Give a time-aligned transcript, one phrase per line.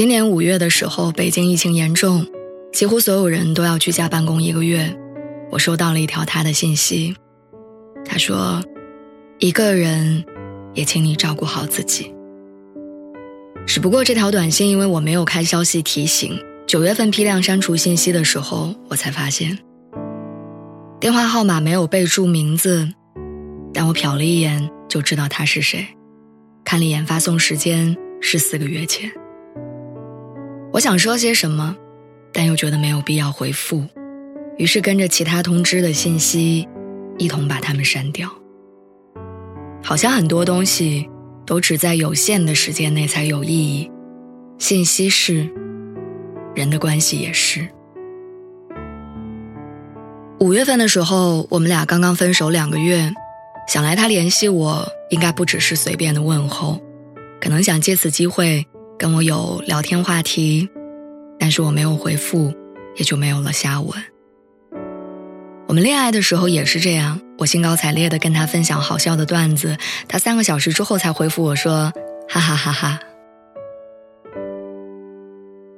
[0.00, 2.26] 今年五月的时候，北京疫情严重，
[2.72, 4.98] 几乎所有人都要居家办公一个月。
[5.50, 7.14] 我收到了一条他的信息，
[8.06, 8.62] 他说
[9.40, 10.24] ：“一个人，
[10.72, 12.14] 也请你照顾好自己。”
[13.68, 16.34] 只不过这条短信因为我没有开消息提醒，
[16.66, 19.58] 九月份批量删除信息的时候，我才发现
[20.98, 22.88] 电话号码没有备注名字，
[23.74, 25.86] 但我瞟了一眼就知道他是谁，
[26.64, 29.12] 看了一眼发送时间是四个月前。
[30.72, 31.76] 我想说些什么，
[32.32, 33.84] 但又觉得没有必要回复，
[34.56, 36.68] 于是跟着其他通知的信息，
[37.18, 38.30] 一同把它们删掉。
[39.82, 41.08] 好像很多东西
[41.44, 43.90] 都只在有限的时间内才有意义，
[44.58, 45.48] 信息是，
[46.54, 47.66] 人的关系也是。
[50.38, 53.12] 五月份的时候，我们俩刚刚分手两个月，
[53.66, 56.80] 想来他联系我，应该不只是随便的问候，
[57.40, 58.64] 可能想借此机会。
[59.00, 60.68] 跟我有聊天话题，
[61.38, 62.52] 但是我没有回复，
[62.96, 63.90] 也就没有了下文。
[65.66, 69.74] 我们恋爱的时候也是这样，我兴高采烈的跟他分享好笑的段子，
[70.06, 71.90] 他三个小时之后才回复我说
[72.28, 73.00] 哈哈哈哈。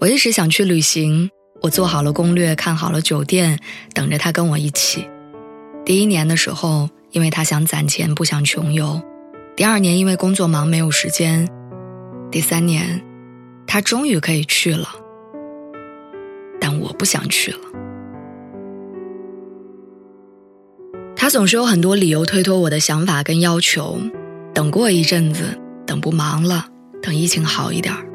[0.00, 1.28] 我一直想去旅行，
[1.60, 3.58] 我做好了攻略，看好了酒店，
[3.94, 5.04] 等着他跟我一起。
[5.84, 9.02] 第一年的时候，因为他想攒钱，不想穷游；
[9.56, 11.48] 第二年因为工作忙，没有时间；
[12.30, 13.04] 第三年。
[13.70, 14.88] 他终于可以去了，
[16.58, 17.58] 但我不想去了。
[21.14, 24.00] 他总是有很多理由推脱我的想法跟要求，
[24.54, 25.44] 等过一阵子，
[25.86, 26.66] 等不忙了，
[27.02, 28.06] 等疫情好一点儿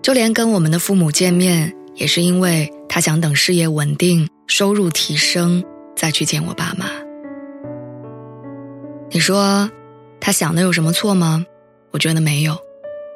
[0.00, 5.64] 就连跟我们的父母见面，也是因为他想等事业稳定、收入提升
[5.96, 6.86] 再去见我爸妈。
[9.10, 9.68] 你说，
[10.20, 11.44] 他想的有什么错吗？
[11.90, 12.56] 我觉得没有。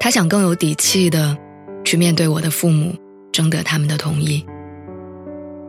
[0.02, 1.38] 他想更有底气的
[1.84, 2.92] 去面对我的父母，
[3.30, 4.44] 征得他们的同意。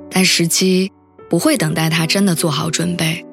[0.09, 0.91] 但时机
[1.29, 3.23] 不会等待他真的做好准备。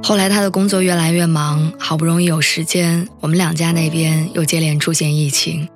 [0.00, 5.68] 后来他的工作越来越忙，好不容易有时间，我们两家那边又接连出现疫情，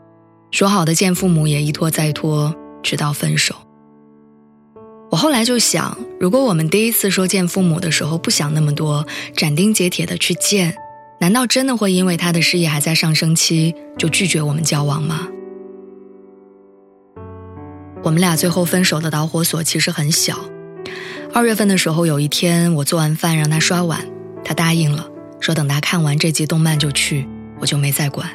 [0.53, 3.57] 说好的见父母也一拖再拖，直到分手。
[5.11, 10.73] 我后来就想，如果我们第一次说见父母的时候不想那么多，斩钉截铁的去见。
[11.27, 15.27] 难道真的会因为他的事业还在上升期就拒绝我们交往吗？
[18.05, 20.39] 我们俩最后分手的导火索其实很小。
[21.35, 24.07] 二月份的时候，有一天我做完饭让他刷碗，
[24.45, 25.05] 他答应了，
[25.41, 27.27] 说等他看完这集动漫就去，
[27.59, 28.31] 我就没再管。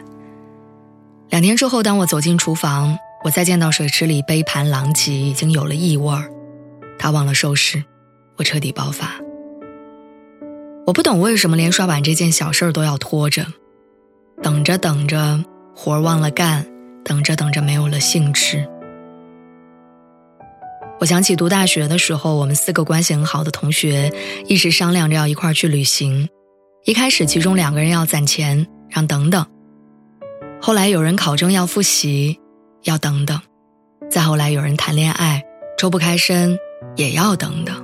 [1.30, 6.30] 两天之后，当我走进厨房，我再见到水池里杯盘狼藉，已经有了异味儿，
[7.00, 7.82] 他忘了收拾，
[8.36, 9.16] 我彻底爆发。
[10.92, 13.46] 我不懂为什么连刷碗这件小事儿都要拖着，
[14.44, 15.42] 等着等着
[15.74, 16.68] 活儿忘了干，
[17.06, 18.68] 等着等着没有了兴致。
[21.00, 24.12] 我想起读大学的时候，我们四个关系很好的同学
[24.48, 26.28] 一直商量着要一块儿去旅行。
[26.84, 29.46] 一开始，其中两个人要攒钱，让等等；
[30.62, 32.38] 后来有人考证要复习，
[32.84, 33.38] 要等等；
[34.10, 35.42] 再后来有人谈恋爱，
[35.78, 36.60] 抽不开身，
[36.98, 37.82] 也要等等。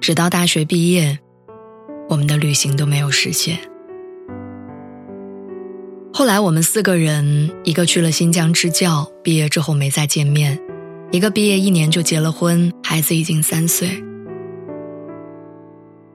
[0.00, 1.18] 直到大学毕业。
[2.08, 3.58] 我们的旅行都没有实现。
[6.12, 10.56] 后来我们四个人，一个去了新疆支教，毕业之后没再见面；
[11.12, 14.02] 一个毕业一年就结了婚，孩子已经三岁。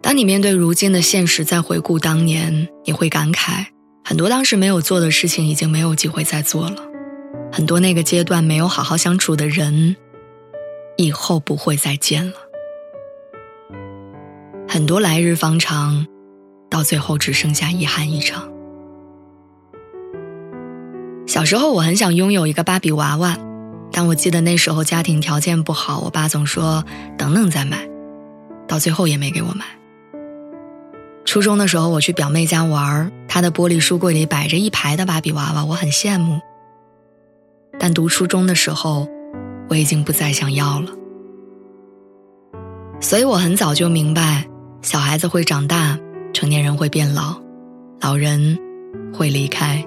[0.02, 3.68] 当你面对如今的现实，再回顾当年，你会感慨，
[4.04, 6.76] 很多当时没有做的事情，已经没有机会再做了；
[7.50, 9.96] 很多那个阶段没有好好相处的人，
[10.98, 12.34] 以后不会再见了。
[14.74, 16.08] 很多来日方长，
[16.68, 18.50] 到最后只剩下遗憾一场。
[21.28, 23.38] 小时候我很想拥有一个芭比娃娃，
[23.92, 26.84] 但我记得那时候家庭条件不好，我爸总说
[27.20, 27.88] 等等再买，
[28.68, 29.64] 到最后也没给我买。
[31.24, 36.40] 初中的时候我去表妹家玩，她的玻璃书柜里摆着一排的芭比娃娃，我很羡慕。
[37.78, 39.08] 但读初中的时候，
[39.70, 40.88] 我已经不再想要了，
[43.00, 44.48] 所以我很早就明白。
[44.84, 45.98] 小孩子会长大，
[46.34, 47.42] 成年人会变老，
[48.02, 48.60] 老人
[49.14, 49.84] 会离开。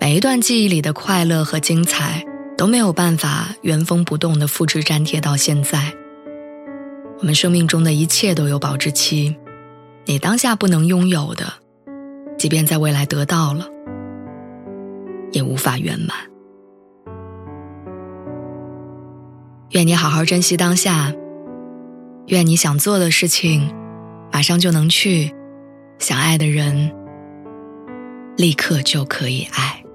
[0.00, 2.24] 每一段记忆里的快乐和精彩
[2.56, 5.92] 都没有办法原封不动的复制粘贴到现在。
[7.18, 9.36] 我们生命中的一切都有保质期，
[10.06, 11.44] 你当下不能拥有的，
[12.38, 13.66] 即便在未来得到了，
[15.32, 16.16] 也无法圆满。
[19.70, 21.12] 愿你好好珍惜当下，
[22.26, 23.72] 愿你想做的事情
[24.32, 25.32] 马上就能去，
[25.98, 26.92] 想爱的人
[28.36, 29.85] 立刻就可以爱。